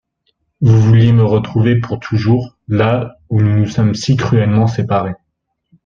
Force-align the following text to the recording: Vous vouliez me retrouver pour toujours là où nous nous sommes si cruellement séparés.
Vous 0.61 0.81
vouliez 0.81 1.11
me 1.13 1.23
retrouver 1.23 1.79
pour 1.79 1.99
toujours 1.99 2.57
là 2.67 3.19
où 3.29 3.39
nous 3.39 3.55
nous 3.55 3.67
sommes 3.67 3.93
si 3.93 4.15
cruellement 4.17 4.65
séparés. 4.65 5.13